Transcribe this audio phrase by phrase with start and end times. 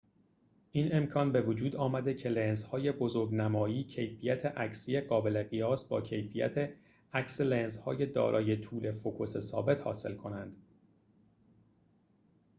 [0.71, 6.71] این امکان بوجود آمده که لنزهای بزرگ‌نمایی کیفیت عکسی قابل قیاس با کیفیت
[7.13, 10.55] عکس لنزهای دارای طول فوکوس ثابت حاصل کنند